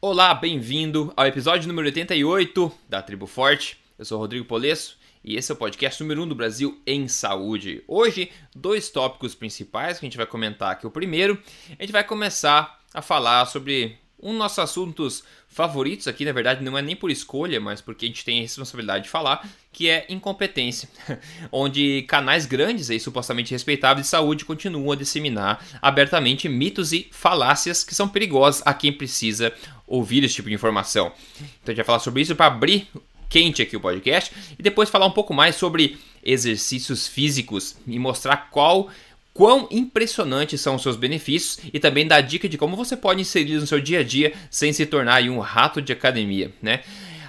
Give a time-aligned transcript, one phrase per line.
[0.00, 3.80] Olá, bem-vindo ao episódio número 88 da Tribo Forte.
[3.98, 7.82] Eu sou Rodrigo Polesso e esse é o podcast número 1 do Brasil em saúde.
[7.88, 10.86] Hoje, dois tópicos principais que a gente vai comentar aqui.
[10.86, 11.36] O primeiro,
[11.76, 16.62] a gente vai começar a falar sobre um dos nossos assuntos favoritos aqui, na verdade,
[16.62, 19.88] não é nem por escolha, mas porque a gente tem a responsabilidade de falar, que
[19.88, 20.88] é incompetência,
[21.52, 27.84] onde canais grandes e supostamente respeitáveis de saúde continuam a disseminar abertamente mitos e falácias
[27.84, 29.52] que são perigosos a quem precisa
[29.88, 31.12] ouvir esse tipo de informação.
[31.38, 32.88] Então a gente vai falar sobre isso para abrir
[33.28, 38.48] quente aqui o podcast e depois falar um pouco mais sobre exercícios físicos e mostrar
[38.50, 38.90] qual
[39.34, 43.54] quão impressionantes são os seus benefícios e também dar dica de como você pode inserir
[43.54, 46.82] no seu dia a dia sem se tornar um rato de academia, né?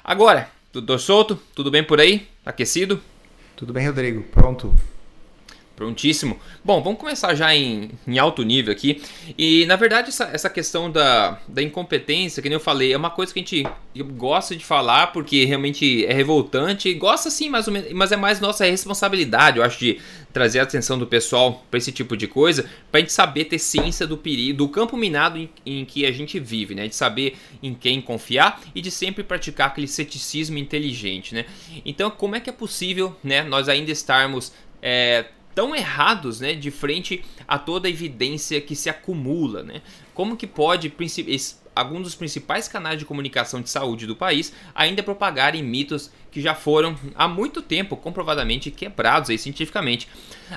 [0.03, 1.39] Agora, tudo solto?
[1.53, 2.27] Tudo bem por aí?
[2.43, 2.99] Aquecido?
[3.55, 4.23] Tudo bem, Rodrigo.
[4.23, 4.73] Pronto.
[5.79, 6.37] Prontíssimo.
[6.61, 9.01] Bom, vamos começar já em, em alto nível aqui.
[9.37, 13.09] E na verdade, essa, essa questão da, da incompetência, que nem eu falei, é uma
[13.09, 13.65] coisa que a gente
[14.17, 16.93] gosta de falar porque realmente é revoltante.
[16.95, 20.01] Gosta sim, mais ou menos, mas é mais nossa responsabilidade, eu acho, de
[20.33, 23.57] trazer a atenção do pessoal para esse tipo de coisa, para a gente saber ter
[23.57, 26.89] ciência do perigo, do campo minado em, em, que a gente vive, né?
[26.89, 31.45] De saber em quem confiar e de sempre praticar aquele ceticismo inteligente, né?
[31.85, 34.51] Então, como é que é possível, né, nós ainda estarmos
[34.81, 39.81] é, tão errados, né, de frente a toda a evidência que se acumula, né?
[40.13, 40.93] Como que pode
[41.75, 46.53] alguns dos principais canais de comunicação de saúde do país ainda propagarem mitos que já
[46.53, 50.07] foram há muito tempo comprovadamente quebrados aí cientificamente.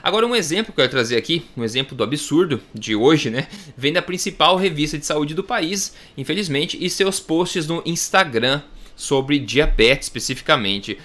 [0.02, 3.46] Agora um exemplo que eu quero trazer aqui, um exemplo do absurdo de hoje, né,
[3.76, 8.62] vem da principal revista de saúde do país, infelizmente, e seus posts no Instagram
[8.96, 10.98] sobre diabetes especificamente.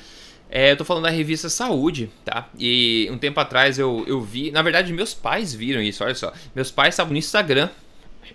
[0.49, 2.49] É, eu tô falando da revista Saúde, tá?
[2.57, 4.49] E um tempo atrás eu, eu vi.
[4.51, 6.31] Na verdade, meus pais viram isso, olha só.
[6.55, 7.69] Meus pais estavam no Instagram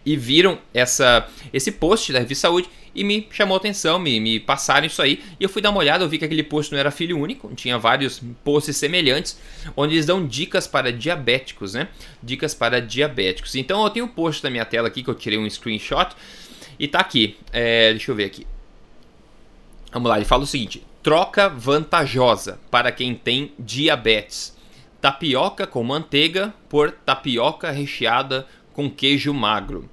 [0.05, 4.39] e viram essa, esse post da revista Saúde e me chamou a atenção, me, me
[4.39, 5.23] passaram isso aí.
[5.41, 7.53] E eu fui dar uma olhada, eu vi que aquele post não era filho único,
[7.55, 9.39] tinha vários posts semelhantes,
[9.77, 11.89] onde eles dão dicas para diabéticos, né?
[12.23, 13.55] Dicas para diabéticos.
[13.55, 16.15] Então eu tenho um post na minha tela aqui que eu tirei um screenshot
[16.79, 17.39] e tá aqui.
[17.53, 18.47] É, deixa eu ver aqui.
[19.91, 24.57] Vamos lá, ele fala o seguinte: Troca vantajosa para quem tem diabetes.
[25.01, 29.91] Tapioca com manteiga por tapioca recheada com queijo magro.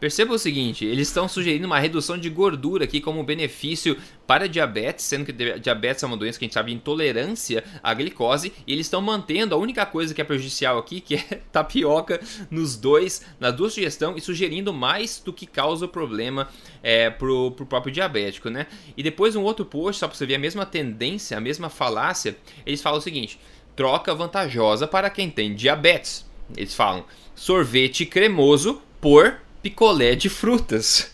[0.00, 3.96] Perceba o seguinte, eles estão sugerindo uma redução de gordura aqui como benefício
[4.28, 8.52] para diabetes, sendo que diabetes é uma doença que a gente sabe intolerância à glicose,
[8.64, 12.76] e eles estão mantendo a única coisa que é prejudicial aqui, que é tapioca nos
[12.76, 16.48] dois, nas duas sugestões, e sugerindo mais do que causa o problema
[16.80, 18.68] é, pro, pro próprio diabético, né?
[18.96, 22.36] E depois um outro post, só para você ver a mesma tendência, a mesma falácia,
[22.64, 23.40] eles falam o seguinte,
[23.74, 26.24] troca vantajosa para quem tem diabetes.
[26.56, 27.04] Eles falam
[27.34, 31.10] sorvete cremoso por picolé de frutas.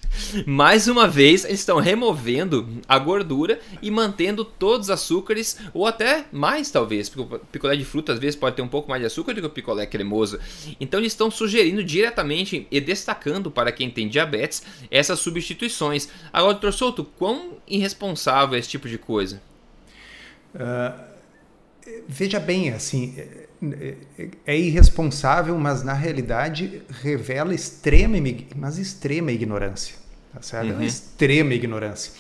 [0.47, 6.27] Mais uma vez, eles estão removendo a gordura e mantendo todos os açúcares, ou até
[6.31, 9.07] mais talvez, porque o picolé de fruta às vezes pode ter um pouco mais de
[9.07, 10.39] açúcar do que o picolé cremoso.
[10.81, 16.09] Então eles estão sugerindo diretamente e destacando para quem tem diabetes essas substituições.
[16.33, 19.43] Agora, doutor Souto, quão irresponsável é esse tipo de coisa?
[20.55, 20.97] Uh,
[22.07, 23.17] veja bem, assim,
[24.47, 28.17] é irresponsável, mas na realidade revela extrema,
[28.57, 29.97] mas extrema ignorância,
[30.33, 30.73] tá certo?
[30.73, 30.83] Uhum.
[30.83, 32.13] Extrema ignorância.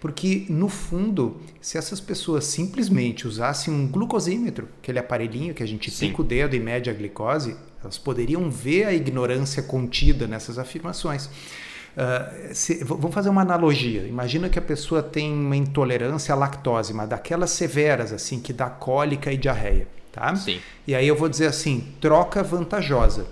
[0.00, 5.90] Porque, no fundo, se essas pessoas simplesmente usassem um glucosímetro, aquele aparelhinho que a gente
[5.90, 6.08] Sim.
[6.08, 11.24] pica o dedo e mede a glicose, elas poderiam ver a ignorância contida nessas afirmações.
[11.26, 14.06] Uh, se, vamos fazer uma analogia.
[14.06, 18.68] Imagina que a pessoa tem uma intolerância à lactose, mas daquelas severas, assim, que dá
[18.68, 20.34] cólica e diarreia tá?
[20.36, 20.60] Sim.
[20.86, 23.26] E aí eu vou dizer assim, troca vantajosa.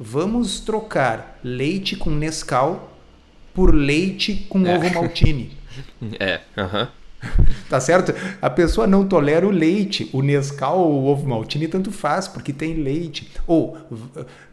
[0.00, 2.92] Vamos trocar leite com Nescau
[3.52, 4.76] por leite com é.
[4.76, 5.52] ovo maltine.
[6.20, 6.88] É, aham.
[7.68, 8.14] Tá certo?
[8.40, 12.52] A pessoa não tolera o leite, o Nescau ou o ovo maltine tanto faz, porque
[12.52, 13.32] tem leite.
[13.46, 13.76] Ou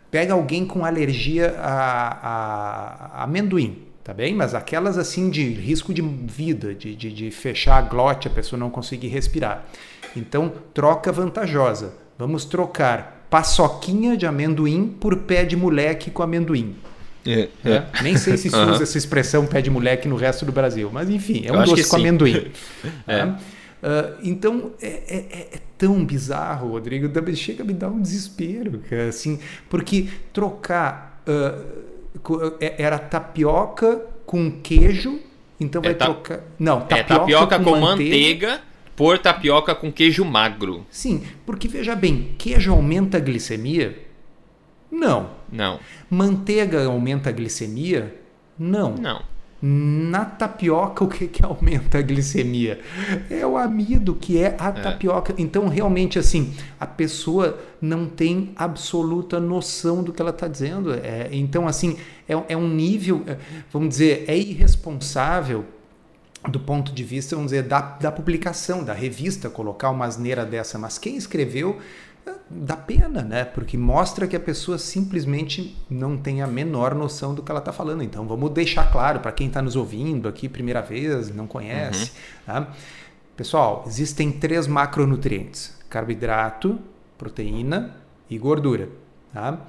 [0.10, 4.34] pega alguém com alergia a, a amendoim, tá bem?
[4.34, 8.60] Mas aquelas assim de risco de vida, de, de, de fechar a glote, a pessoa
[8.60, 9.66] não conseguir respirar.
[10.16, 11.94] Então, troca vantajosa.
[12.18, 16.76] Vamos trocar paçoquinha de amendoim por pé de moleque com amendoim.
[17.26, 17.86] É, é.
[18.02, 18.82] Nem sei se se usa uhum.
[18.82, 21.96] essa expressão pé de moleque no resto do Brasil, mas enfim, é um doce com
[21.96, 22.52] amendoim.
[23.08, 23.26] é.
[23.26, 23.38] uh,
[24.24, 29.40] então é, é, é, tão bizarro, Rodrigo, chega a me dar um desespero, assim,
[29.70, 31.91] porque trocar uh,
[32.60, 35.20] era tapioca com queijo,
[35.60, 36.42] então vai trocar.
[36.60, 38.62] Não, tapioca, tapioca com, com manteiga, manteiga
[38.96, 40.86] por tapioca com queijo magro.
[40.90, 43.98] Sim, porque veja bem, queijo aumenta a glicemia?
[44.92, 45.32] Não.
[45.52, 45.80] Não.
[46.10, 48.16] Manteiga aumenta a glicemia?
[48.60, 48.96] Não.
[48.96, 49.24] Não.
[49.64, 52.80] Na tapioca, o que, que aumenta a glicemia?
[53.30, 54.72] É o amido, que é a é.
[54.72, 55.36] tapioca.
[55.38, 60.92] Então, realmente, assim, a pessoa não tem absoluta noção do que ela está dizendo.
[60.94, 61.96] É, então, assim,
[62.28, 63.38] é, é um nível, é,
[63.72, 65.64] vamos dizer, é irresponsável
[66.50, 70.80] do ponto de vista, vamos dizer, da, da publicação, da revista, colocar uma asneira dessa.
[70.80, 71.78] Mas quem escreveu
[72.50, 73.46] dá pena, né?
[73.46, 77.72] Porque mostra que a pessoa simplesmente não tem a menor noção do que ela está
[77.72, 78.04] falando.
[78.04, 82.12] Então vamos deixar claro para quem está nos ouvindo aqui primeira vez, não conhece.
[82.12, 82.46] Uhum.
[82.46, 82.68] Tá?
[83.36, 86.80] Pessoal, existem três macronutrientes: carboidrato,
[87.18, 87.96] proteína
[88.30, 88.90] e gordura.
[89.34, 89.60] Tá?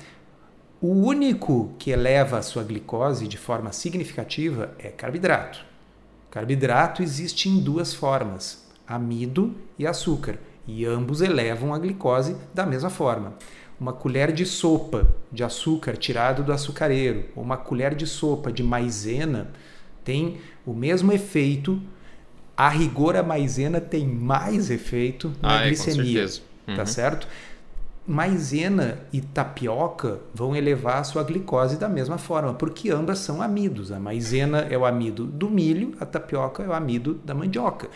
[0.80, 5.64] O único que eleva a sua glicose de forma significativa é carboidrato.
[6.30, 12.90] Carboidrato existe em duas formas: amido e açúcar e ambos elevam a glicose da mesma
[12.90, 13.34] forma.
[13.80, 18.62] Uma colher de sopa de açúcar tirado do açucareiro ou uma colher de sopa de
[18.62, 19.50] maisena
[20.04, 21.80] tem o mesmo efeito.
[22.56, 26.24] A rigor, a maisena tem mais efeito na ah, glicemia.
[26.24, 26.76] É, uhum.
[26.76, 27.26] Tá certo?
[28.06, 33.90] Maisena e tapioca vão elevar a sua glicose da mesma forma, porque ambas são amidos.
[33.90, 37.88] A maisena é o amido do milho, a tapioca é o amido da mandioca.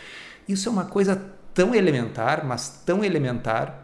[0.47, 1.21] Isso é uma coisa
[1.57, 3.83] tão elementar, mas tão elementar,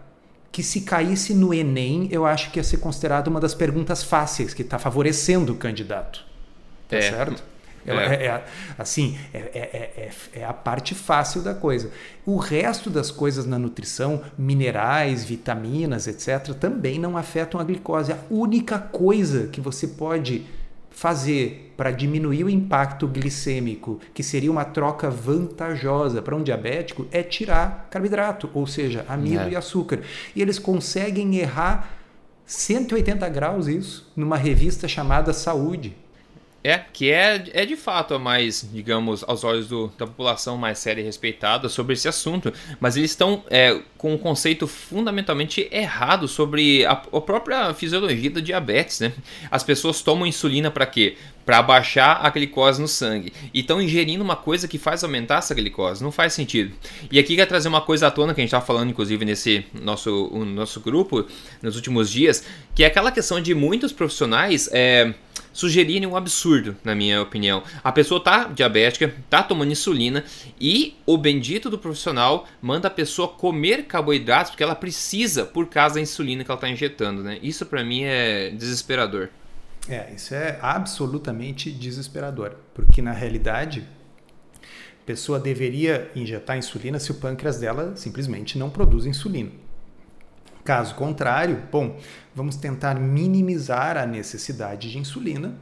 [0.52, 4.54] que se caísse no Enem, eu acho que ia ser considerado uma das perguntas fáceis
[4.54, 6.24] que está favorecendo o candidato.
[6.88, 7.02] Tá é.
[7.02, 7.44] certo?
[7.84, 7.92] É.
[7.92, 8.44] É, é,
[8.78, 11.90] assim, é, é, é, a parte fácil da coisa.
[12.28, 18.12] O resto das coisas na nutrição, minerais, vitaminas, etc., também não afetam a glicose.
[18.14, 20.46] A única coisa que você pode
[20.94, 27.24] fazer para diminuir o impacto glicêmico, que seria uma troca vantajosa para um diabético, é
[27.24, 29.50] tirar carboidrato, ou seja, amido é.
[29.51, 30.01] e açúcar.
[30.36, 31.90] E eles conseguem errar
[32.45, 35.98] 180 graus isso numa revista chamada Saúde.
[36.63, 40.80] É, que é, é de fato a mais, digamos, aos olhos do, da população mais
[40.80, 42.54] séria e respeitada sobre esse assunto.
[42.80, 48.39] Mas eles estão é, com um conceito fundamentalmente errado sobre a, a, própria fisiologia da
[48.39, 49.12] diabetes, né?
[49.51, 51.18] As pessoas tomam insulina para quê?
[51.45, 53.34] Para baixar a glicose no sangue.
[53.54, 56.04] E estão ingerindo uma coisa que faz aumentar essa glicose.
[56.04, 56.74] Não faz sentido.
[57.12, 59.66] E aqui quer trazer uma coisa à tona que a gente estava falando, inclusive, nesse
[59.74, 61.25] nosso, nosso grupo,
[61.62, 62.44] nos últimos dias,
[62.74, 64.69] que é aquela questão de muitos profissionais.
[64.72, 65.13] É,
[65.54, 67.63] sugerirem um absurdo, na minha opinião.
[67.84, 70.25] A pessoa tá diabética, tá tomando insulina
[70.60, 75.95] e o bendito do profissional manda a pessoa comer carboidratos porque ela precisa por causa
[75.95, 77.38] da insulina que ela está injetando, né?
[77.42, 79.30] Isso para mim é desesperador.
[79.88, 83.88] É, isso é absolutamente desesperador, porque na realidade
[84.56, 89.51] a pessoa deveria injetar insulina se o pâncreas dela simplesmente não produz insulina.
[90.63, 92.00] Caso contrário, bom,
[92.33, 95.57] vamos tentar minimizar a necessidade de insulina,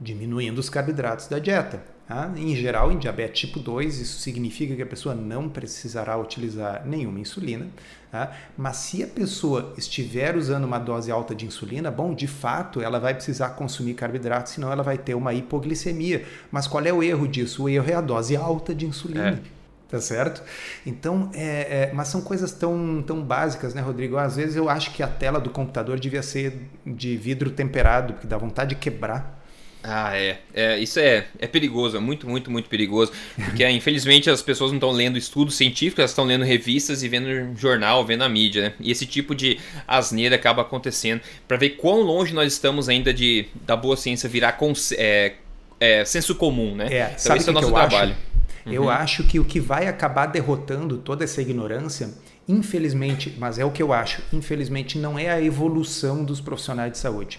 [0.00, 1.95] diminuindo os carboidratos da dieta.
[2.06, 2.30] Tá?
[2.36, 7.18] Em geral, em diabetes tipo 2, isso significa que a pessoa não precisará utilizar nenhuma
[7.18, 7.66] insulina.
[8.12, 8.32] Tá?
[8.56, 13.00] Mas se a pessoa estiver usando uma dose alta de insulina, bom, de fato, ela
[13.00, 16.24] vai precisar consumir carboidratos, senão ela vai ter uma hipoglicemia.
[16.50, 17.64] Mas qual é o erro disso?
[17.64, 19.30] O erro é a dose alta de insulina.
[19.52, 19.56] É.
[19.88, 20.42] Tá certo?
[20.84, 24.16] Então, é, é, mas são coisas tão, tão básicas, né, Rodrigo?
[24.16, 28.26] Às vezes eu acho que a tela do computador devia ser de vidro temperado, porque
[28.26, 29.45] dá vontade de quebrar.
[29.88, 30.38] Ah, é.
[30.52, 33.12] é isso é, é perigoso, é muito, muito, muito perigoso.
[33.36, 37.56] Porque, infelizmente, as pessoas não estão lendo estudos científicos, elas estão lendo revistas e vendo
[37.56, 38.72] jornal, vendo a mídia, né?
[38.80, 41.20] E esse tipo de asneira acaba acontecendo.
[41.46, 44.58] para ver quão longe nós estamos ainda de da boa ciência virar
[44.96, 45.34] é,
[45.78, 46.88] é, senso comum, né?
[46.90, 48.12] É, então, sabe esse é o nosso trabalho.
[48.12, 48.36] Acho?
[48.66, 48.72] Uhum.
[48.72, 52.10] Eu acho que o que vai acabar derrotando toda essa ignorância,
[52.48, 56.98] infelizmente, mas é o que eu acho, infelizmente não é a evolução dos profissionais de
[56.98, 57.38] saúde.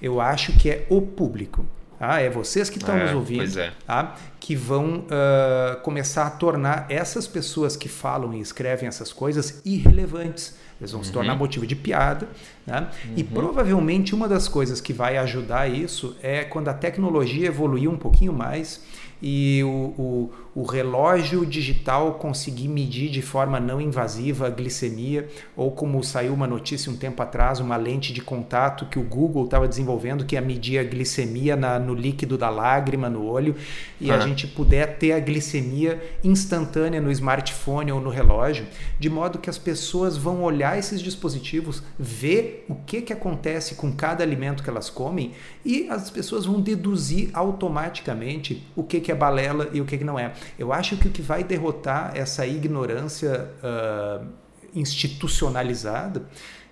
[0.00, 1.66] Eu acho que é o público.
[2.00, 3.72] Ah, é vocês que estão é, nos ouvindo, é.
[3.86, 4.16] tá?
[4.38, 10.56] que vão uh, começar a tornar essas pessoas que falam e escrevem essas coisas irrelevantes.
[10.80, 11.04] Eles vão uhum.
[11.04, 11.40] se tornar uhum.
[11.40, 12.28] motivo de piada.
[12.64, 12.88] Né?
[13.04, 13.14] Uhum.
[13.16, 17.96] E provavelmente uma das coisas que vai ajudar isso é quando a tecnologia evoluir um
[17.96, 18.80] pouquinho mais
[19.20, 25.70] e o, o, o, relógio digital conseguir medir de forma não invasiva a glicemia, ou
[25.70, 29.68] como saiu uma notícia um tempo atrás, uma lente de contato que o Google estava
[29.68, 33.54] desenvolvendo que ia medir a glicemia na, no líquido da lágrima, no olho,
[34.00, 38.66] e a gente puder ter a glicemia instantânea no smartphone ou no relógio,
[38.98, 43.92] de modo que as pessoas vão olhar esses dispositivos, ver o que, que acontece com
[43.92, 45.32] cada alimento que elas comem,
[45.64, 50.04] e as pessoas vão deduzir automaticamente o que, que é balela e o que, que
[50.04, 50.32] não é.
[50.58, 54.26] Eu acho que o que vai derrotar essa ignorância uh,
[54.74, 56.26] institucionalizada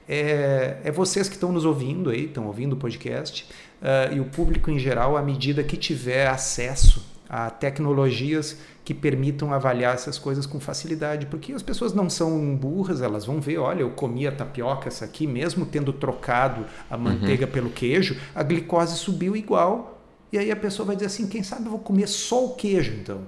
[0.08, 3.48] é, é, vocês que estão nos ouvindo aí, estão ouvindo o podcast,
[3.82, 9.52] uh, e o público em geral, à medida que tiver acesso a tecnologias que permitam
[9.52, 13.80] avaliar essas coisas com facilidade, porque as pessoas não são burras, elas vão ver, olha,
[13.80, 17.52] eu comi a tapioca essa aqui, mesmo tendo trocado a manteiga uhum.
[17.52, 20.00] pelo queijo, a glicose subiu igual,
[20.32, 22.92] e aí a pessoa vai dizer assim, quem sabe eu vou comer só o queijo
[22.92, 23.22] então.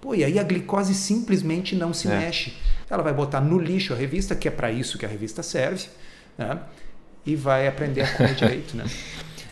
[0.00, 2.18] Pô, e aí a glicose simplesmente não se é.
[2.18, 2.54] mexe.
[2.88, 5.88] Ela vai botar no lixo a revista, que é para isso que a revista serve,
[6.36, 6.58] né?
[7.26, 8.84] e vai aprender a comer direito, né?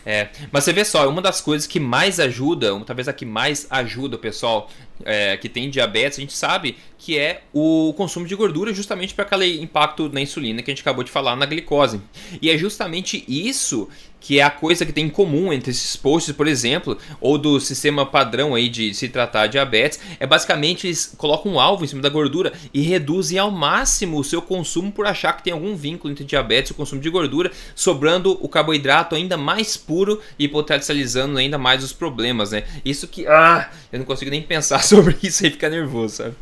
[0.05, 3.67] É, mas você vê só, uma das coisas que mais ajuda, talvez a que mais
[3.69, 4.69] ajuda o pessoal
[5.05, 9.23] é, que tem diabetes, a gente sabe que é o consumo de gordura, justamente para
[9.23, 12.01] aquele impacto na insulina que a gente acabou de falar na glicose.
[12.41, 13.87] E é justamente isso
[14.19, 17.59] que é a coisa que tem em comum entre esses posts, por exemplo, ou do
[17.59, 22.01] sistema padrão aí de se tratar diabetes, é basicamente eles colocam um alvo em cima
[22.01, 26.11] da gordura e reduzem ao máximo o seu consumo por achar que tem algum vínculo
[26.11, 31.37] entre diabetes e o consumo de gordura, sobrando o carboidrato ainda mais puro e potencializando
[31.37, 32.63] ainda mais os problemas, né?
[32.83, 36.35] Isso que, ah, eu não consigo nem pensar sobre isso e ficar nervoso, sabe?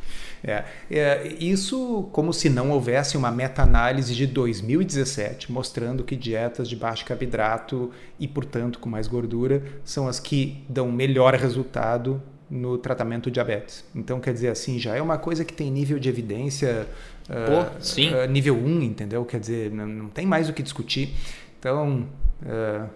[0.43, 6.75] É, é, isso como se não houvesse uma meta-análise de 2017 mostrando que dietas de
[6.75, 13.23] baixo carboidrato e, portanto, com mais gordura são as que dão melhor resultado no tratamento
[13.23, 13.83] do diabetes.
[13.95, 16.85] Então, quer dizer assim, já é uma coisa que tem nível de evidência
[17.27, 18.13] Pô, uh, sim.
[18.13, 19.25] Uh, nível 1, entendeu?
[19.25, 21.09] Quer dizer, não, não tem mais o que discutir.
[21.57, 22.07] Então,
[22.43, 22.87] uh,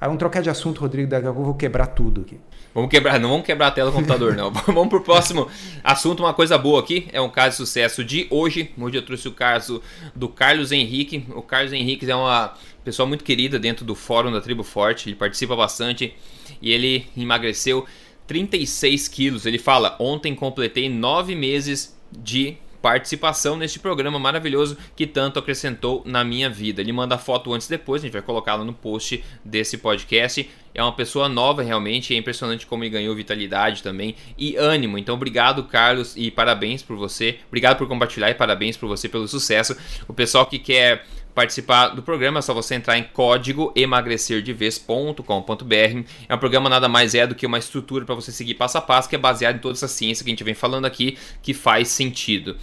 [0.00, 2.38] aí vamos trocar de assunto, Rodrigo, daqui a pouco eu vou quebrar tudo aqui.
[2.74, 4.52] Vamos quebrar, não vamos quebrar a tela do computador, não.
[4.66, 5.48] vamos pro próximo
[5.82, 7.08] assunto, uma coisa boa aqui.
[7.12, 8.70] É um caso de sucesso de hoje.
[8.78, 9.82] Hoje eu trouxe o caso
[10.14, 11.26] do Carlos Henrique.
[11.34, 15.08] O Carlos Henrique é uma pessoa muito querida dentro do fórum da Tribo Forte.
[15.08, 16.14] Ele participa bastante
[16.62, 17.84] e ele emagreceu
[18.26, 19.46] 36 quilos.
[19.46, 26.24] Ele fala: Ontem completei nove meses de participação neste programa maravilhoso que tanto acrescentou na
[26.24, 26.80] minha vida.
[26.80, 30.48] Ele manda foto antes e depois, a gente vai colocá-la no post desse podcast.
[30.74, 34.96] É uma pessoa nova realmente, é impressionante como ele ganhou vitalidade também e ânimo.
[34.96, 37.38] Então, obrigado, Carlos, e parabéns por você.
[37.48, 39.76] Obrigado por compartilhar e parabéns por você pelo sucesso.
[40.06, 41.04] O pessoal que quer
[41.38, 46.04] participar do programa, é só você entrar em código emagrecerdeves.com.br.
[46.28, 48.80] É um programa nada mais é do que uma estrutura para você seguir passo a
[48.80, 51.54] passo, que é baseado em toda essa ciência que a gente vem falando aqui, que
[51.54, 52.56] faz sentido.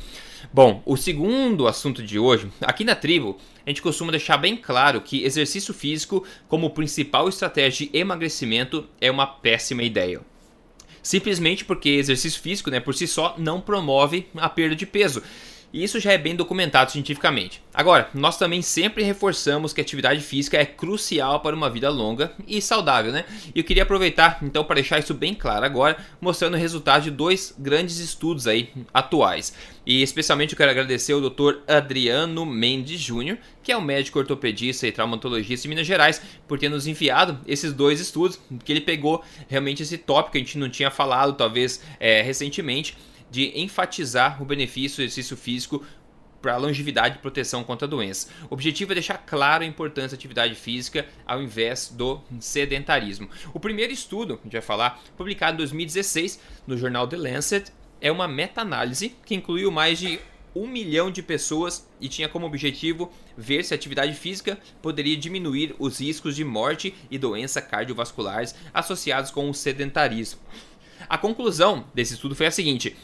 [0.52, 5.00] Bom, o segundo assunto de hoje, aqui na tribo, a gente costuma deixar bem claro
[5.00, 10.20] que exercício físico como principal estratégia de emagrecimento é uma péssima ideia
[11.02, 15.22] simplesmente porque exercício físico, né, por si só, não promove a perda de peso.
[15.76, 17.62] E isso já é bem documentado cientificamente.
[17.74, 22.32] Agora, nós também sempre reforçamos que a atividade física é crucial para uma vida longa
[22.48, 23.26] e saudável, né?
[23.54, 27.12] E eu queria aproveitar então para deixar isso bem claro agora, mostrando o resultado de
[27.12, 29.54] dois grandes estudos aí atuais.
[29.86, 31.58] E especialmente eu quero agradecer ao Dr.
[31.68, 36.70] Adriano Mendes Júnior, que é um médico ortopedista e traumatologista em Minas Gerais, por ter
[36.70, 40.70] nos enviado esses dois estudos, que ele pegou realmente esse tópico que a gente não
[40.70, 42.96] tinha falado, talvez é, recentemente,
[43.30, 45.84] de enfatizar o benefício do exercício físico
[46.42, 48.30] para longevidade e proteção contra a doença.
[48.50, 53.28] O objetivo é deixar claro a importância da atividade física ao invés do sedentarismo.
[53.52, 58.12] O primeiro estudo, a gente vai falar, publicado em 2016 no jornal The Lancet, é
[58.12, 60.20] uma meta-análise que incluiu mais de
[60.56, 65.76] um milhão de pessoas e tinha como objetivo ver se a atividade física poderia diminuir
[65.78, 70.40] os riscos de morte e doenças cardiovasculares associados com o sedentarismo.
[71.10, 72.96] A conclusão desse estudo foi a seguinte: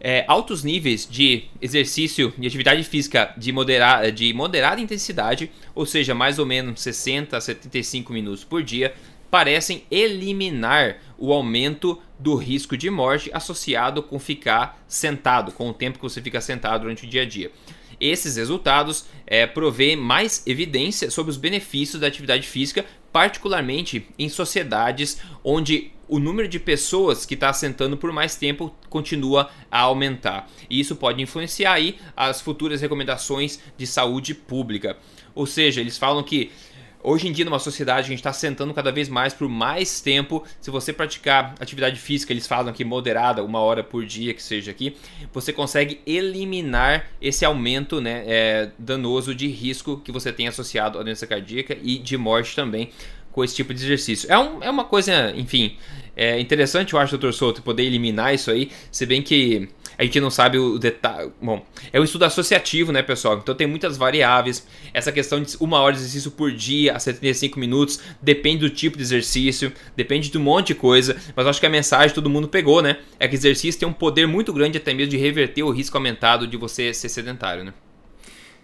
[0.00, 6.14] é, altos níveis de exercício e atividade física de, modera de moderada intensidade, ou seja,
[6.14, 8.94] mais ou menos 60 a 75 minutos por dia,
[9.30, 15.98] parecem eliminar o aumento do risco de morte associado com ficar sentado, com o tempo
[15.98, 17.50] que você fica sentado durante o dia a dia.
[18.00, 25.20] Esses resultados é, provêem mais evidência sobre os benefícios da atividade física, particularmente em sociedades
[25.44, 30.50] onde o número de pessoas que está sentando por mais tempo continua a aumentar.
[30.68, 34.96] E isso pode influenciar aí as futuras recomendações de saúde pública.
[35.34, 36.50] Ou seja, eles falam que
[37.02, 40.44] Hoje em dia, numa sociedade, a gente está sentando cada vez mais por mais tempo.
[40.60, 44.70] Se você praticar atividade física, eles falam que moderada, uma hora por dia, que seja
[44.70, 44.94] aqui,
[45.32, 51.02] você consegue eliminar esse aumento né, é, danoso de risco que você tem associado à
[51.02, 52.90] doença cardíaca e de morte também
[53.32, 54.30] com esse tipo de exercício.
[54.30, 55.76] É, um, é uma coisa, enfim,
[56.16, 59.68] é interessante, eu acho, doutor Souto, poder eliminar isso aí, se bem que
[60.00, 61.30] a gente não sabe o detalhe.
[61.42, 61.62] Bom,
[61.92, 63.36] é um estudo associativo, né, pessoal?
[63.36, 64.66] Então tem muitas variáveis.
[64.94, 68.96] Essa questão de uma hora de exercício por dia a 75 minutos depende do tipo
[68.96, 71.16] de exercício, depende de um monte de coisa.
[71.36, 72.96] Mas acho que a mensagem todo mundo pegou, né?
[73.18, 76.46] É que exercício tem um poder muito grande até mesmo de reverter o risco aumentado
[76.46, 77.74] de você ser sedentário, né?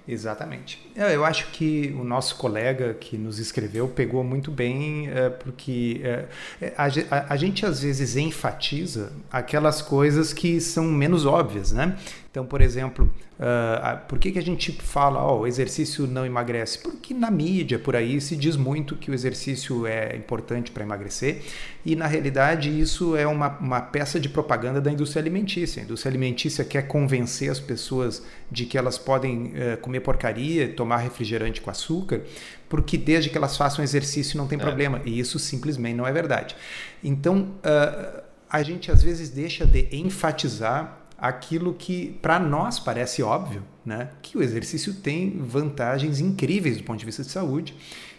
[0.08, 0.80] Exatamente.
[0.94, 6.72] Eu acho que o nosso colega que nos escreveu pegou muito bem, é, porque é,
[6.76, 11.96] a, a, a, gente às vezes enfatiza aquelas coisas que são menos óbvias, né?
[12.36, 16.78] Então, por exemplo, uh, por que, que a gente fala oh, o exercício não emagrece?
[16.80, 21.40] Porque na mídia, por aí, se diz muito que o exercício é importante para emagrecer
[21.82, 25.80] e, na realidade, isso é uma, uma peça de propaganda da indústria alimentícia.
[25.80, 30.98] A indústria alimentícia quer convencer as pessoas de que elas podem uh, comer porcaria, tomar
[30.98, 32.20] refrigerante com açúcar,
[32.68, 34.62] porque desde que elas façam exercício não tem é.
[34.62, 35.00] problema.
[35.06, 36.54] E isso simplesmente não é verdade.
[37.02, 43.62] Então, uh, a gente às vezes deixa de enfatizar aquilo que para nós parece óbvio,
[43.84, 44.10] né?
[44.22, 47.74] que o exercício tem vantagens incríveis do ponto de vista de saúde,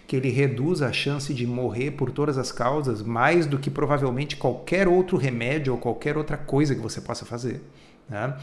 [0.08, 4.38] que ele reduz a chance de morrer por todas as causas mais do que provavelmente
[4.38, 7.62] qualquer outro remédio ou qualquer outra coisa que você possa fazer.
[8.10, 8.34] Né?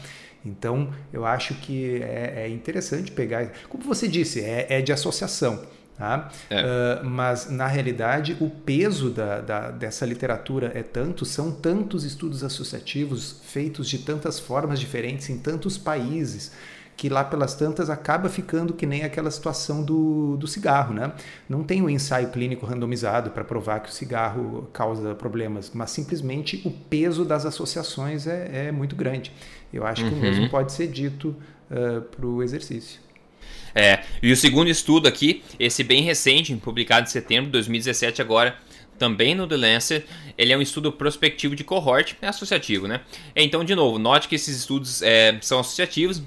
[0.45, 3.51] Então, eu acho que é, é interessante pegar.
[3.67, 5.65] Como você disse, é, é de associação.
[5.97, 6.29] Tá?
[6.49, 6.61] É.
[6.61, 12.43] Uh, mas, na realidade, o peso da, da, dessa literatura é tanto, são tantos estudos
[12.43, 16.51] associativos feitos de tantas formas diferentes em tantos países,
[16.97, 20.93] que lá pelas tantas acaba ficando que nem aquela situação do, do cigarro.
[20.93, 21.13] Né?
[21.47, 26.61] Não tem um ensaio clínico randomizado para provar que o cigarro causa problemas, mas simplesmente
[26.65, 29.31] o peso das associações é, é muito grande.
[29.73, 30.09] Eu acho uhum.
[30.09, 31.35] que o mesmo pode ser dito
[31.69, 33.04] uh, para o exercício.
[33.73, 38.57] É, e o segundo estudo aqui, esse bem recente, publicado em setembro de 2017 agora,
[38.97, 40.05] também no The Lancet,
[40.37, 43.01] ele é um estudo prospectivo de cohort, é associativo, né?
[43.35, 46.21] Então, de novo, note que esses estudos é, são associativos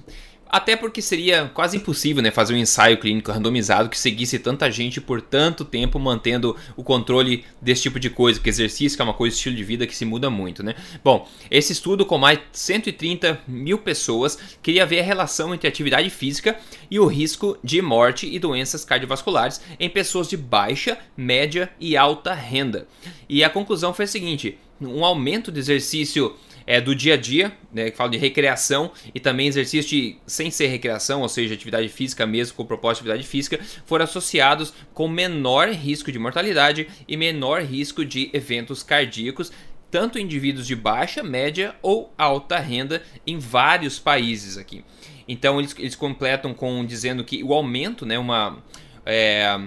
[0.48, 5.00] até porque seria quase impossível né, fazer um ensaio clínico randomizado que seguisse tanta gente
[5.00, 9.36] por tanto tempo mantendo o controle desse tipo de coisa, porque exercício é uma coisa,
[9.36, 10.62] estilo de vida que se muda muito.
[10.62, 10.74] Né?
[11.04, 16.10] Bom, esse estudo com mais de 130 mil pessoas queria ver a relação entre atividade
[16.10, 16.58] física
[16.90, 22.32] e o risco de morte e doenças cardiovasculares em pessoas de baixa, média e alta
[22.32, 22.86] renda.
[23.28, 26.34] E a conclusão foi a seguinte: um aumento de exercício
[26.68, 30.50] é, do dia a dia, né, que fala de recreação e também exercício de, sem
[30.50, 35.08] ser recreação, ou seja, atividade física mesmo com propósito de atividade física, foram associados com
[35.08, 39.50] menor risco de mortalidade e menor risco de eventos cardíacos,
[39.90, 44.84] tanto indivíduos de baixa, média ou alta renda em vários países aqui.
[45.26, 48.62] Então eles, eles completam com dizendo que o aumento, né, uma
[49.06, 49.58] é,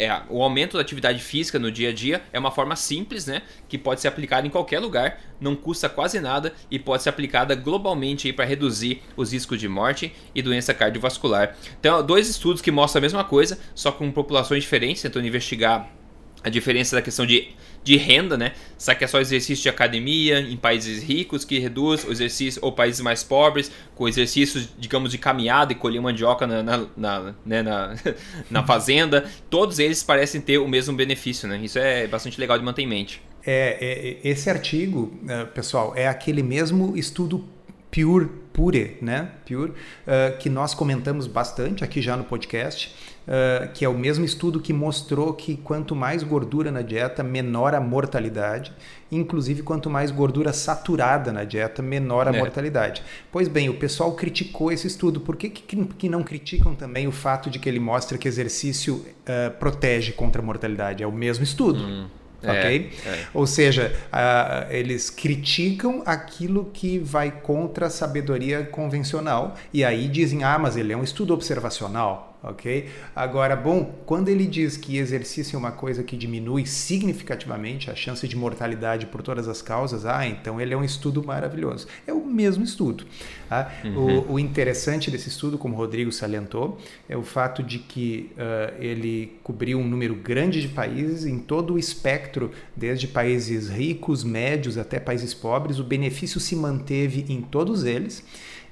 [0.00, 3.42] é, o aumento da atividade física no dia a dia é uma forma simples, né,
[3.68, 7.54] que pode ser aplicada em qualquer lugar, não custa quase nada e pode ser aplicada
[7.54, 11.54] globalmente para reduzir os riscos de morte e doença cardiovascular.
[11.78, 15.99] Então, dois estudos que mostram a mesma coisa, só com populações diferentes, tentando investigar
[16.42, 18.52] a diferença da questão de de renda, né?
[18.76, 22.72] Será que é só exercício de academia em países ricos que reduz o exercício, ou
[22.72, 27.62] países mais pobres, com exercícios, digamos, de caminhada e colher mandioca na, na, na, né,
[27.62, 27.94] na,
[28.50, 29.24] na fazenda?
[29.48, 31.58] Todos eles parecem ter o mesmo benefício, né?
[31.62, 33.22] Isso é bastante legal de manter em mente.
[33.44, 37.48] É, é esse artigo, né, pessoal, é aquele mesmo estudo
[37.90, 39.30] Pure, Pure, né?
[39.46, 42.94] Pure, uh, que nós comentamos bastante aqui já no podcast
[43.30, 47.74] uh, que é o mesmo estudo que mostrou que quanto mais gordura na dieta, menor
[47.74, 48.72] a mortalidade.
[49.10, 52.38] Inclusive, quanto mais gordura saturada na dieta, menor a é.
[52.38, 53.02] mortalidade.
[53.30, 55.20] Pois bem, o pessoal criticou esse estudo.
[55.20, 58.96] Por que, que, que não criticam também o fato de que ele mostra que exercício
[58.96, 61.02] uh, protege contra a mortalidade?
[61.02, 61.80] É o mesmo estudo.
[61.80, 62.06] Hum.
[62.42, 62.90] Ok?
[63.04, 63.26] É, é.
[63.34, 70.42] Ou seja, uh, eles criticam aquilo que vai contra a sabedoria convencional e aí dizem:
[70.42, 72.88] ah, mas ele é um estudo observacional ok?
[73.14, 78.26] Agora, bom, quando ele diz que exercício é uma coisa que diminui significativamente a chance
[78.26, 81.86] de mortalidade por todas as causas, ah, então ele é um estudo maravilhoso.
[82.06, 83.04] É o mesmo estudo.
[83.48, 83.72] Tá?
[83.84, 84.24] Uhum.
[84.28, 88.82] O, o, interessante desse estudo, como o Rodrigo salientou, é o fato de que uh,
[88.82, 94.78] ele cobriu um número grande de países em todo o espectro, desde países ricos, médios
[94.78, 98.24] até países pobres, o benefício se manteve em todos eles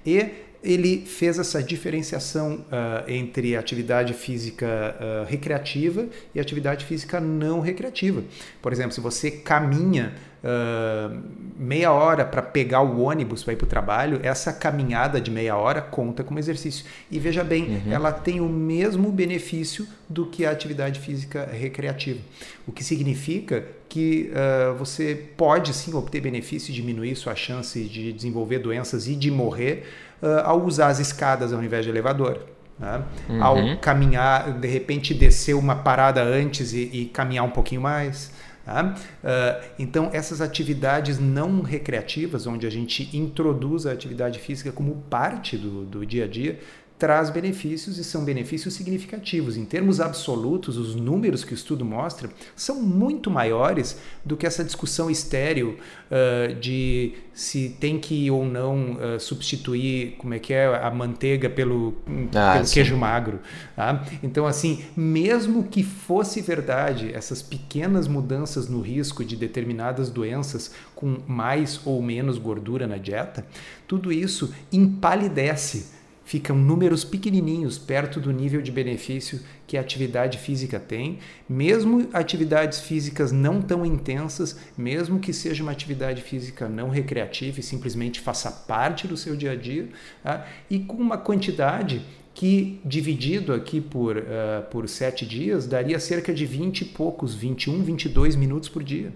[0.06, 7.60] e ele fez essa diferenciação uh, entre atividade física uh, recreativa e atividade física não
[7.60, 8.24] recreativa.
[8.60, 11.16] Por exemplo, se você caminha uh,
[11.56, 15.56] meia hora para pegar o ônibus para ir para o trabalho, essa caminhada de meia
[15.56, 16.84] hora conta como exercício.
[17.10, 17.92] E veja bem, uhum.
[17.92, 22.20] ela tem o mesmo benefício do que a atividade física recreativa.
[22.66, 28.12] O que significa que uh, você pode sim obter benefício e diminuir sua chance de
[28.12, 29.86] desenvolver doenças e de morrer
[30.22, 32.40] uh, ao usar as escadas ao invés de elevador.
[32.78, 33.02] Né?
[33.28, 33.42] Uhum.
[33.42, 38.32] Ao caminhar, de repente descer uma parada antes e, e caminhar um pouquinho mais.
[38.64, 38.94] Tá?
[39.24, 45.56] Uh, então, essas atividades não recreativas, onde a gente introduz a atividade física como parte
[45.56, 46.60] do, do dia a dia,
[46.98, 49.56] traz benefícios e são benefícios significativos.
[49.56, 54.64] Em termos absolutos, os números que o estudo mostra são muito maiores do que essa
[54.64, 55.78] discussão estéreo
[56.10, 61.48] uh, de se tem que ou não uh, substituir, como é que é, a manteiga
[61.48, 61.94] pelo,
[62.34, 63.38] ah, pelo queijo magro.
[63.76, 64.04] Tá?
[64.20, 71.18] Então, assim, mesmo que fosse verdade essas pequenas mudanças no risco de determinadas doenças com
[71.28, 73.46] mais ou menos gordura na dieta,
[73.86, 75.97] tudo isso empalidece
[76.28, 82.80] ficam números pequenininhos perto do nível de benefício que a atividade física tem, mesmo atividades
[82.80, 88.50] físicas não tão intensas, mesmo que seja uma atividade física não recreativa e simplesmente faça
[88.50, 89.88] parte do seu dia a dia,
[90.22, 90.46] tá?
[90.68, 92.02] e com uma quantidade
[92.34, 94.22] que dividido aqui por, uh,
[94.70, 99.14] por sete dias daria cerca de 20 e poucos, 21, 22 minutos por dia.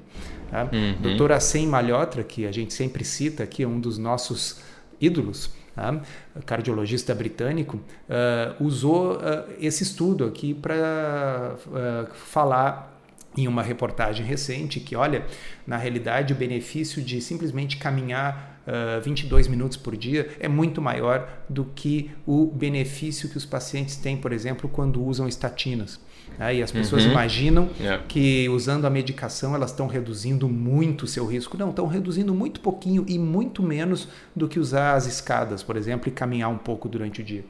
[0.50, 0.70] Tá?
[0.72, 1.02] Uhum.
[1.02, 4.62] Doutor Assem Malhotra, que a gente sempre cita aqui, é um dos nossos
[4.98, 6.00] ídolos, tá?
[6.44, 9.20] cardiologista britânico, uh, usou uh,
[9.60, 12.92] esse estudo aqui para uh, falar
[13.36, 15.24] em uma reportagem recente que, olha,
[15.66, 21.28] na realidade o benefício de simplesmente caminhar uh, 22 minutos por dia é muito maior
[21.48, 25.98] do que o benefício que os pacientes têm, por exemplo, quando usam estatinas.
[26.38, 26.56] Né?
[26.56, 27.10] E as pessoas uhum.
[27.10, 28.02] imaginam yeah.
[28.06, 31.56] que usando a medicação elas estão reduzindo muito o seu risco.
[31.56, 36.08] Não, estão reduzindo muito pouquinho e muito menos do que usar as escadas, por exemplo,
[36.08, 37.44] e caminhar um pouco durante o dia.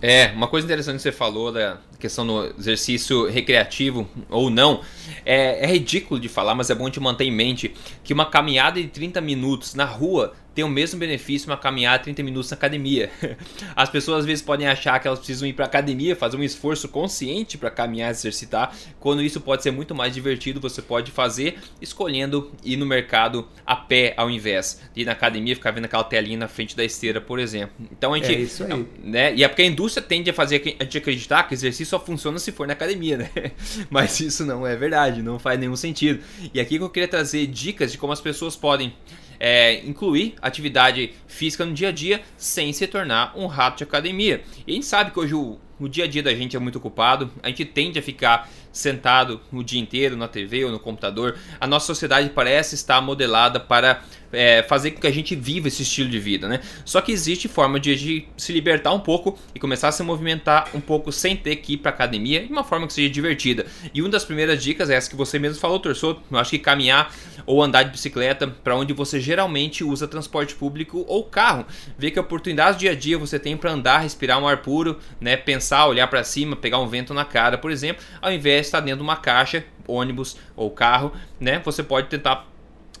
[0.00, 4.80] É, uma coisa interessante que você falou da questão do exercício recreativo ou não,
[5.24, 8.80] é, é ridículo de falar, mas é bom te manter em mente que uma caminhada
[8.80, 13.10] de 30 minutos na rua tem o mesmo benefício uma caminhada 30 minutos na academia.
[13.76, 16.88] As pessoas às vezes podem achar que elas precisam ir para academia, fazer um esforço
[16.88, 21.58] consciente para caminhar e exercitar, quando isso pode ser muito mais divertido, você pode fazer
[21.78, 26.04] escolhendo ir no mercado a pé ao invés de ir na academia ficar vendo aquela
[26.04, 27.76] telinha na frente da esteira, por exemplo.
[27.92, 28.86] Então a gente, é isso aí.
[29.04, 29.34] Né?
[29.34, 32.38] E é porque a indústria tende a fazer a gente acreditar que exercício só funciona
[32.38, 33.30] se for na academia, né?
[33.88, 36.22] Mas isso não é verdade, não faz nenhum sentido.
[36.52, 38.92] E aqui que eu queria trazer dicas de como as pessoas podem
[39.38, 44.42] é, incluir atividade física no dia a dia sem se tornar um rato de academia.
[44.66, 46.76] E a gente sabe que hoje o, o dia a dia da gente é muito
[46.76, 51.36] ocupado, a gente tende a ficar sentado o dia inteiro na TV ou no computador.
[51.60, 55.82] A nossa sociedade parece estar modelada para é, fazer com que a gente viva esse
[55.82, 56.60] estilo de vida, né?
[56.84, 60.68] Só que existe forma de, de, se libertar um pouco e começar a se movimentar
[60.74, 63.66] um pouco sem ter que ir para academia de uma forma que seja divertida.
[63.94, 66.20] E uma das primeiras dicas é essa que você mesmo falou, Torçou.
[66.30, 67.12] Eu acho que caminhar
[67.44, 71.66] ou andar de bicicleta para onde você geralmente usa transporte público ou carro.
[71.96, 75.36] Ver que oportunidades dia a dia você tem para andar, respirar um ar puro, né?
[75.36, 78.98] Pensar, olhar para cima, pegar um vento na cara, por exemplo, ao invés estar dentro
[78.98, 81.60] de uma caixa, ônibus ou carro, né?
[81.64, 82.46] Você pode tentar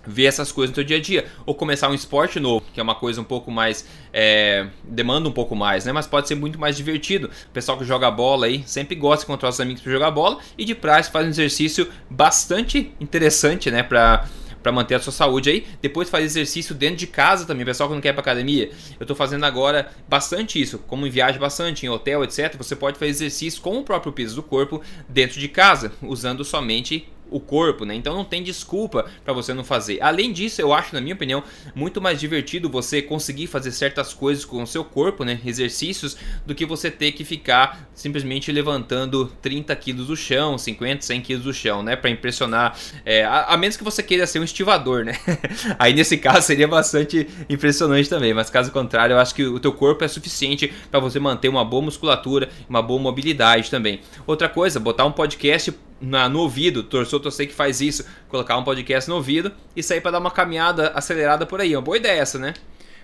[0.06, 1.26] ver essas coisas no seu dia a dia.
[1.44, 3.86] Ou começar um esporte novo, que é uma coisa um pouco mais.
[4.12, 5.92] É, demanda um pouco mais, né?
[5.92, 7.28] Mas pode ser muito mais divertido.
[7.48, 10.38] O pessoal que joga bola aí sempre gosta de encontrar os amigos para jogar bola
[10.56, 13.82] e de praxe faz um exercício bastante interessante, né?
[13.82, 14.26] Pra
[14.66, 15.66] para manter a sua saúde aí.
[15.80, 18.68] Depois faz exercício dentro de casa também, pessoal que não quer ir para academia.
[18.98, 22.56] Eu estou fazendo agora bastante isso, como em viagem bastante, em hotel, etc.
[22.58, 27.08] Você pode fazer exercício com o próprio peso do corpo dentro de casa, usando somente
[27.30, 27.94] o corpo, né?
[27.94, 30.00] Então não tem desculpa para você não fazer.
[30.02, 31.42] Além disso, eu acho, na minha opinião,
[31.74, 35.40] muito mais divertido você conseguir fazer certas coisas com o seu corpo, né?
[35.44, 41.20] Exercícios, do que você ter que ficar simplesmente levantando 30 quilos do chão, 50, 100
[41.20, 41.96] quilos do chão, né?
[41.96, 42.76] Para impressionar.
[43.04, 45.14] É, a, a, menos que você queira ser um estivador, né?
[45.78, 48.32] Aí nesse caso seria bastante impressionante também.
[48.32, 51.64] Mas caso contrário, eu acho que o teu corpo é suficiente para você manter uma
[51.64, 54.00] boa musculatura, uma boa mobilidade também.
[54.26, 58.64] Outra coisa, botar um podcast na, no ouvido, torçou, sei que faz isso, colocar um
[58.64, 61.72] podcast no ouvido e sair para dar uma caminhada acelerada por aí.
[61.72, 62.54] É uma boa ideia essa, né?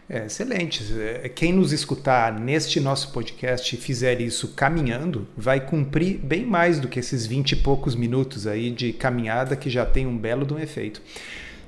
[0.08, 0.84] É, excelente.
[0.98, 6.78] É, quem nos escutar neste nosso podcast e fizer isso caminhando, vai cumprir bem mais
[6.78, 10.44] do que esses 20 e poucos minutos aí de caminhada que já tem um belo
[10.44, 11.00] de um efeito.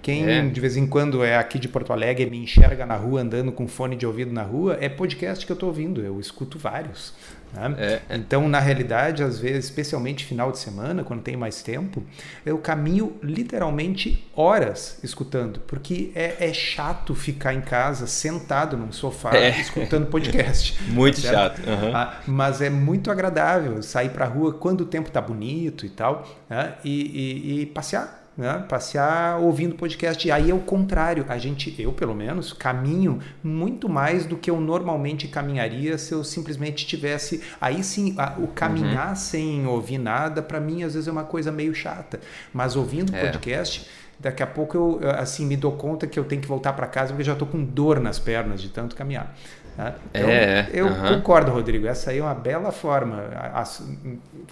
[0.02, 0.46] Quem é.
[0.46, 3.66] de vez em quando é aqui de Porto Alegre me enxerga na rua andando com
[3.66, 6.02] fone de ouvido na rua, é podcast que eu estou ouvindo.
[6.02, 7.14] Eu escuto vários.
[7.54, 7.74] Né?
[7.78, 8.16] É.
[8.16, 12.02] Então, na realidade, às vezes, especialmente final de semana, quando tem mais tempo,
[12.44, 19.34] eu caminho literalmente horas escutando, porque é, é chato ficar em casa sentado num sofá
[19.36, 19.60] é.
[19.60, 20.82] escutando podcast.
[20.90, 21.62] muito certo?
[21.62, 21.68] chato.
[21.68, 21.94] Uhum.
[21.94, 25.90] Ah, mas é muito agradável sair para a rua quando o tempo está bonito e
[25.90, 26.74] tal, né?
[26.84, 28.64] e, e, e passear né?
[28.68, 30.26] passear ouvindo podcast.
[30.26, 34.50] E aí é o contrário, a gente, eu pelo menos, caminho muito mais do que
[34.50, 37.42] eu normalmente caminharia se eu simplesmente tivesse.
[37.60, 39.16] Aí sim, a, o caminhar uhum.
[39.16, 42.20] sem ouvir nada, para mim às vezes é uma coisa meio chata.
[42.52, 43.20] Mas ouvindo é.
[43.20, 46.86] podcast daqui a pouco eu assim me dou conta que eu tenho que voltar para
[46.86, 49.34] casa porque já estou com dor nas pernas de tanto caminhar.
[49.76, 49.94] Né?
[50.12, 51.86] Então, é, eu concordo, Rodrigo.
[51.86, 53.24] Essa aí é uma bela forma.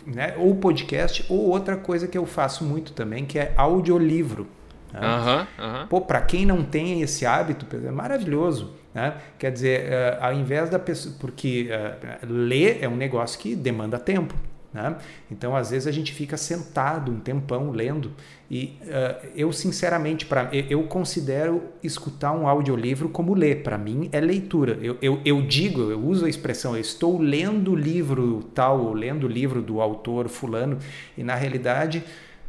[0.07, 0.35] Né?
[0.37, 4.47] Ou podcast, ou outra coisa que eu faço muito também, que é audiolivro.
[4.93, 5.01] Né?
[5.01, 8.75] Uhum, Pô, para quem não tem esse hábito, é maravilhoso.
[8.95, 9.15] Né?
[9.39, 11.15] Quer dizer, uh, ao invés da pessoa.
[11.19, 14.35] Porque uh, ler é um negócio que demanda tempo.
[14.73, 14.97] Né?
[15.31, 18.13] Então, às vezes, a gente fica sentado um tempão lendo.
[18.51, 23.63] E uh, eu, sinceramente, pra, eu considero escutar um audiolivro como ler.
[23.63, 24.79] Para mim, é leitura.
[24.81, 28.95] Eu, eu, eu, digo, eu uso a expressão, eu estou lendo o livro tal, ou
[28.95, 30.79] lendo o livro do autor fulano,
[31.17, 32.03] e na realidade,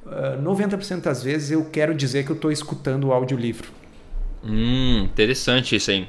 [0.05, 3.69] uh, 90% das vezes eu quero dizer que eu estou escutando o audiolivro.
[4.43, 6.07] Hum, interessante isso aí.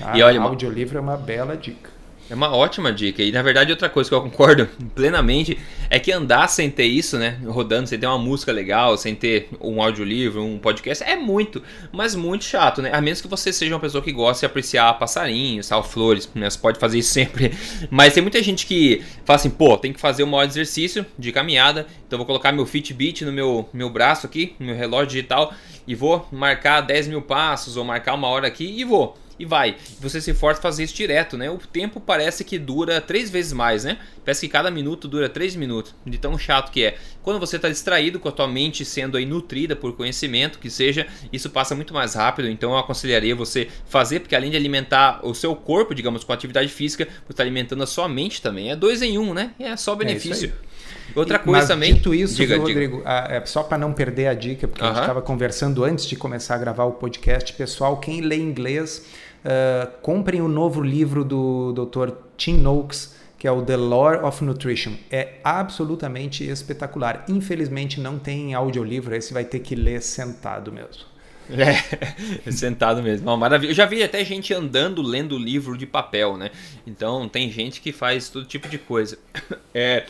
[0.00, 1.95] Ah, e olha, audiolivro é uma bela dica.
[2.28, 3.22] É uma ótima dica.
[3.22, 5.56] E na verdade, outra coisa que eu concordo plenamente
[5.88, 7.38] é que andar sem ter isso, né?
[7.46, 11.62] Rodando, sem ter uma música legal, sem ter um audiolivro, um podcast, é muito,
[11.92, 12.90] mas muito chato, né?
[12.92, 16.50] A menos que você seja uma pessoa que gosta de apreciar passarinhos, tal, flores, né?
[16.50, 17.52] Você pode fazer isso sempre.
[17.90, 21.30] Mas tem muita gente que fala assim, pô, tem que fazer um maior exercício de
[21.30, 25.54] caminhada, então vou colocar meu Fitbit no meu, meu braço aqui, meu relógio digital,
[25.86, 29.76] e vou marcar 10 mil passos ou marcar uma hora aqui e vou e vai.
[30.00, 31.50] Você se força a fazer isso direto, né?
[31.50, 33.98] O tempo parece que dura três vezes mais, né?
[34.24, 36.98] Parece que cada minuto dura três minutos, de tão chato que é.
[37.22, 41.06] Quando você está distraído, com a tua mente sendo aí nutrida por conhecimento, que seja,
[41.32, 42.48] isso passa muito mais rápido.
[42.48, 46.68] Então eu aconselharia você fazer, porque além de alimentar o seu corpo, digamos, com atividade
[46.68, 48.70] física, você está alimentando a sua mente também.
[48.70, 49.52] É dois em um, né?
[49.58, 50.52] É só benefício.
[50.72, 50.75] É
[51.16, 51.94] Outra coisa Mas, também.
[51.94, 54.86] Dito isso, diga, viu, Rodrigo, ah, é só para não perder a dica, porque uh
[54.86, 54.90] -huh.
[54.90, 59.04] a gente estava conversando antes de começar a gravar o podcast, pessoal, quem lê inglês
[59.46, 62.10] Uh, comprem o novo livro do Dr.
[62.36, 64.94] Tim Noakes, que é o The Lore of Nutrition.
[65.08, 67.24] É absolutamente espetacular.
[67.28, 71.04] Infelizmente não tem audiolivro, esse vai ter que ler sentado mesmo.
[71.48, 73.28] É, sentado mesmo.
[73.28, 73.70] Uma maravilha.
[73.70, 76.50] Eu já vi até gente andando lendo livro de papel, né?
[76.84, 79.16] Então tem gente que faz todo tipo de coisa.
[79.72, 80.06] É,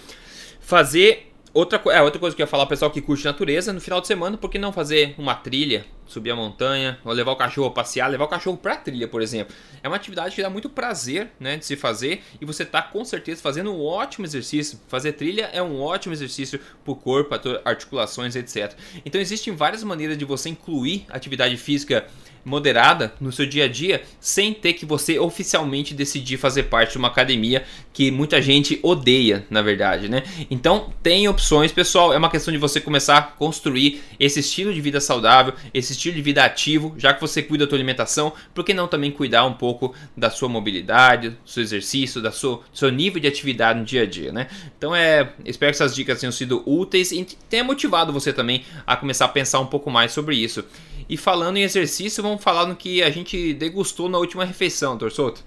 [0.66, 3.98] fazer Outra, é, outra coisa que eu ia falar, pessoal que curte natureza, no final
[3.98, 7.68] de semana, por que não fazer uma trilha, subir a montanha, ou levar o cachorro
[7.68, 9.57] a passear, levar o cachorro pra trilha, por exemplo.
[9.83, 13.02] É uma atividade que dá muito prazer, né, de se fazer, e você tá com
[13.07, 14.79] certeza fazendo um ótimo exercício.
[14.87, 18.74] Fazer trilha é um ótimo exercício pro corpo, articulações, etc.
[19.02, 22.07] Então existem várias maneiras de você incluir atividade física
[22.46, 26.98] moderada no seu dia a dia, sem ter que você oficialmente decidir fazer parte de
[26.98, 30.22] uma academia que muita gente odeia, na verdade, né?
[30.48, 34.80] Então, tem opções, pessoal, é uma questão de você começar a construir esse estilo de
[34.80, 38.64] vida saudável, esse estilo de vida ativo, já que você cuida da sua alimentação, por
[38.64, 42.78] que não também cuidar um pouco da sua mobilidade, do seu exercício, da sua, do
[42.78, 44.46] seu nível de atividade no dia a dia, né?
[44.78, 48.96] Então, é, espero que essas dicas tenham sido úteis e tenha motivado você também a
[48.96, 50.64] começar a pensar um pouco mais sobre isso.
[51.09, 55.45] E falando em exercício, vamos falar no que a gente degustou na última refeição, Torçoto.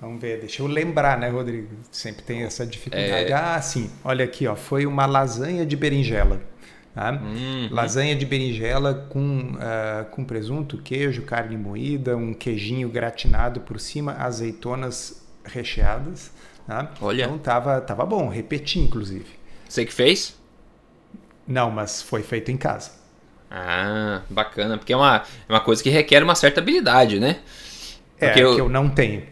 [0.00, 1.68] Vamos ver, deixa eu lembrar, né, Rodrigo?
[1.90, 3.30] Sempre tem essa dificuldade.
[3.30, 3.32] É...
[3.32, 6.42] Ah, sim, olha aqui, ó, foi uma lasanha de berinjela.
[6.94, 7.12] Tá?
[7.12, 7.68] Uhum.
[7.70, 14.12] Lasanha de berinjela com, uh, com presunto, queijo, carne moída, um queijinho gratinado por cima,
[14.18, 16.30] azeitonas recheadas.
[16.66, 16.92] Tá?
[17.00, 17.24] Olha.
[17.24, 19.26] Então tava, tava bom, repeti inclusive.
[19.68, 20.36] Você que fez?
[21.46, 23.01] Não, mas foi feito em casa.
[23.54, 27.40] Ah, bacana, porque é uma, é uma coisa que requer uma certa habilidade, né?
[28.18, 29.24] É, porque eu, que eu não tenho.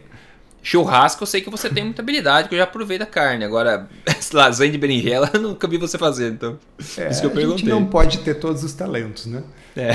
[0.61, 3.43] Churrasco eu sei que você tem muita habilidade, que eu já provei da carne.
[3.43, 3.89] Agora,
[4.31, 6.59] lasanha de berinjela eu nunca vi você fazer, então.
[6.99, 7.55] É, isso que eu perguntei.
[7.55, 9.41] A gente não pode ter todos os talentos, né?
[9.75, 9.89] É,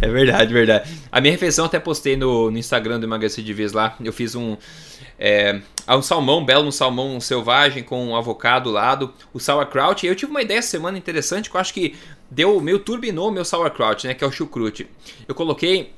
[0.00, 0.90] é verdade, verdade.
[1.12, 3.94] A minha refeição até postei no, no Instagram do Emagrecer de Vez lá.
[4.02, 4.56] Eu fiz um.
[5.18, 10.04] É, um salmão, belo um salmão selvagem com um avocado do lado, o sauerkraut.
[10.04, 11.94] E eu tive uma ideia essa semana interessante que eu acho que
[12.30, 14.88] deu meio turbinou meu sauerkraut, né, que é o chucrute.
[15.26, 15.94] Eu coloquei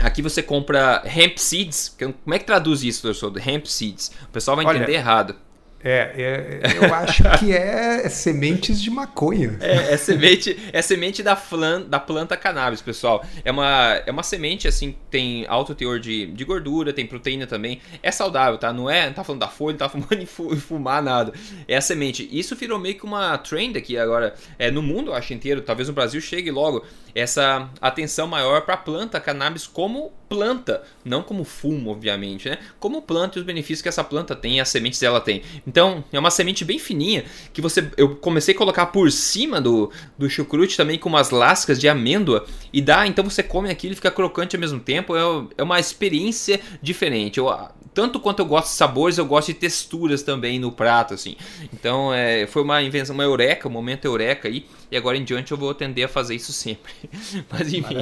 [0.00, 1.96] Aqui você compra hemp seeds.
[1.98, 3.32] Como é que traduz isso, professor?
[3.36, 4.10] Hemp seeds.
[4.24, 5.36] O pessoal vai entender Olha, errado.
[5.86, 9.58] É, é, eu acho que é, é, sementes de maconha.
[9.60, 13.22] É, é semente, é semente da, flan, da planta cannabis, pessoal.
[13.44, 17.82] É uma, é uma semente, assim, tem alto teor de, de gordura, tem proteína também.
[18.02, 18.72] É saudável, tá?
[18.72, 21.34] Não é, não tá falando da folha, não tá fumando em fumar nada.
[21.68, 22.26] É a semente.
[22.32, 25.60] Isso virou meio que uma trend aqui agora, é, no mundo, eu acho, inteiro.
[25.60, 26.82] Talvez no Brasil chegue logo
[27.14, 32.58] essa atenção maior para a planta cannabis como planta, não como fumo, obviamente, né?
[32.80, 35.42] Como planta e os benefícios que essa planta tem, as sementes dela tem.
[35.74, 39.90] Então, é uma semente bem fininha que você eu comecei a colocar por cima do,
[40.16, 43.96] do chucrute também com umas lascas de amêndoa e dá, então você come aquilo e
[43.96, 45.16] fica crocante ao mesmo tempo.
[45.16, 45.20] É,
[45.58, 47.38] é uma experiência diferente.
[47.38, 47.48] Eu
[47.92, 51.34] tanto quanto eu gosto de sabores, eu gosto de texturas também no prato, assim.
[51.72, 54.66] Então, é, foi uma invenção, uma eureka, um momento eureka aí.
[54.92, 56.92] E agora em diante eu vou tender a fazer isso sempre.
[57.50, 57.96] Mas enfim,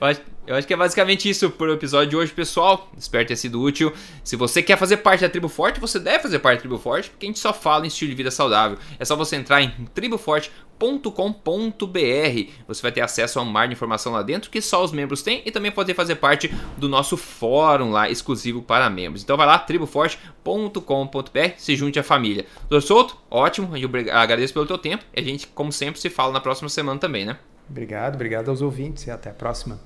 [0.00, 2.90] eu acho, eu acho, que é basicamente isso pro episódio de hoje, pessoal.
[2.96, 3.92] Espero ter sido útil.
[4.24, 7.10] Se você quer fazer parte da Tribo Forte, você deve fazer parte da Tribo Forte,
[7.10, 8.78] porque a gente só fala em estilo de vida saudável.
[8.98, 12.50] É só você entrar em triboforte.com.br.
[12.66, 15.20] Você vai ter acesso a um mar de informação lá dentro que só os membros
[15.20, 19.22] têm e também poder fazer parte do nosso fórum lá exclusivo para membros.
[19.22, 22.46] Então vai lá, triboforte.com.br, se junte à família.
[22.70, 25.04] Doutor Souto, ótimo, eu agradeço pelo teu tempo.
[25.14, 27.36] E a gente, como sempre, se fala na próxima semana também, né?
[27.68, 29.78] Obrigado, obrigado aos ouvintes e até a próxima.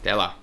[0.00, 0.39] Até lá.